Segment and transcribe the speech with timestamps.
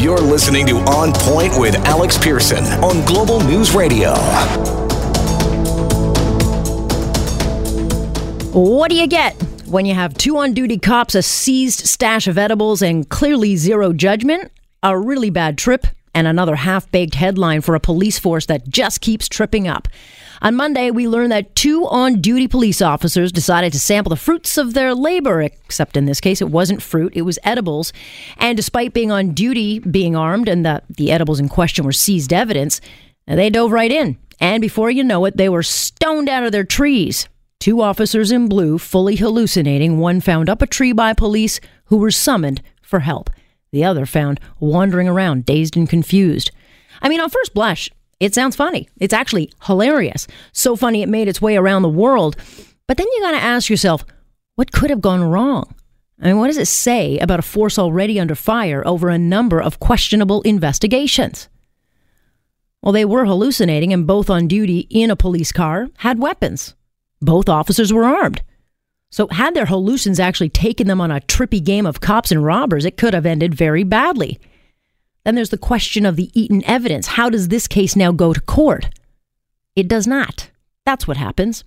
[0.00, 4.14] You're listening to On Point with Alex Pierson on Global News Radio.
[8.54, 9.34] What do you get
[9.66, 13.92] when you have two on duty cops, a seized stash of edibles, and clearly zero
[13.92, 14.50] judgment?
[14.82, 19.00] A really bad trip and another half baked headline for a police force that just
[19.00, 19.88] keeps tripping up.
[20.42, 24.56] On Monday, we learned that two on duty police officers decided to sample the fruits
[24.56, 27.92] of their labor, except in this case, it wasn't fruit, it was edibles.
[28.38, 32.32] And despite being on duty, being armed, and that the edibles in question were seized
[32.32, 32.80] evidence,
[33.26, 34.16] they dove right in.
[34.40, 37.28] And before you know it, they were stoned out of their trees.
[37.58, 42.10] Two officers in blue, fully hallucinating, one found up a tree by police who were
[42.10, 43.28] summoned for help.
[43.72, 46.50] The other found wandering around, dazed and confused.
[47.02, 48.88] I mean, on first blush, it sounds funny.
[48.98, 50.26] It's actually hilarious.
[50.52, 52.36] So funny it made its way around the world.
[52.86, 54.04] But then you got to ask yourself,
[54.56, 55.74] what could have gone wrong?
[56.20, 59.60] I mean, what does it say about a force already under fire over a number
[59.60, 61.48] of questionable investigations?
[62.82, 66.74] Well, they were hallucinating and both on duty in a police car had weapons.
[67.20, 68.42] Both officers were armed.
[69.10, 72.84] So, had their hallucins actually taken them on a trippy game of cops and robbers,
[72.84, 74.38] it could have ended very badly.
[75.24, 77.08] Then there's the question of the eaten evidence.
[77.08, 78.88] How does this case now go to court?
[79.74, 80.50] It does not.
[80.86, 81.64] That's what happens.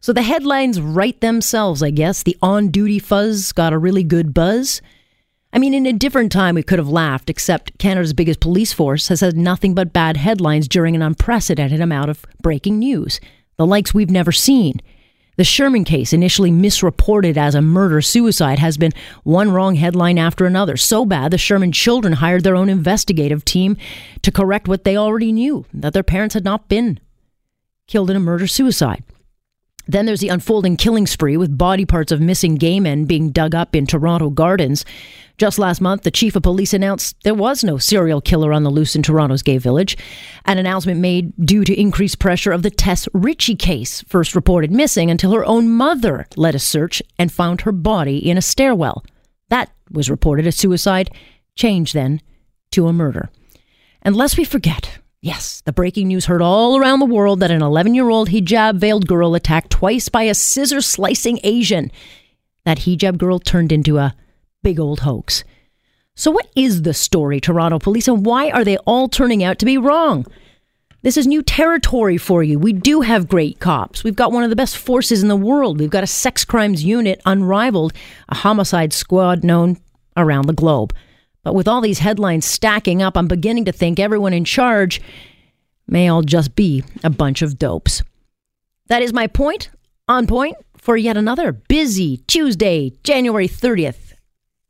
[0.00, 2.22] So the headlines write themselves, I guess.
[2.22, 4.80] The on duty fuzz got a really good buzz.
[5.52, 9.08] I mean, in a different time, we could have laughed, except Canada's biggest police force
[9.08, 13.18] has had nothing but bad headlines during an unprecedented amount of breaking news,
[13.56, 14.80] the likes we've never seen.
[15.38, 18.90] The Sherman case, initially misreported as a murder suicide, has been
[19.22, 20.76] one wrong headline after another.
[20.76, 23.76] So bad, the Sherman children hired their own investigative team
[24.22, 26.98] to correct what they already knew that their parents had not been
[27.86, 29.04] killed in a murder suicide.
[29.88, 33.54] Then there's the unfolding killing spree with body parts of missing gay men being dug
[33.54, 34.84] up in Toronto gardens.
[35.38, 38.70] Just last month, the chief of police announced there was no serial killer on the
[38.70, 39.96] loose in Toronto's gay village.
[40.44, 45.10] An announcement made due to increased pressure of the Tess Richey case, first reported missing
[45.10, 49.04] until her own mother led a search and found her body in a stairwell.
[49.48, 51.10] That was reported as suicide,
[51.54, 52.20] changed then
[52.72, 53.30] to a murder.
[54.02, 57.60] And lest we forget, Yes, the breaking news heard all around the world that an
[57.60, 61.90] 11 year old hijab veiled girl attacked twice by a scissor slicing Asian.
[62.64, 64.14] That hijab girl turned into a
[64.62, 65.42] big old hoax.
[66.14, 69.66] So, what is the story, Toronto police, and why are they all turning out to
[69.66, 70.24] be wrong?
[71.02, 72.58] This is new territory for you.
[72.58, 74.04] We do have great cops.
[74.04, 75.80] We've got one of the best forces in the world.
[75.80, 77.92] We've got a sex crimes unit unrivaled,
[78.28, 79.78] a homicide squad known
[80.16, 80.92] around the globe.
[81.42, 85.00] But with all these headlines stacking up, I'm beginning to think everyone in charge
[85.86, 88.02] may all just be a bunch of dopes.
[88.88, 89.70] That is my point,
[90.06, 94.14] on point, for yet another busy Tuesday, January 30th.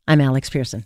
[0.06, 0.84] I'm Alex Pierson.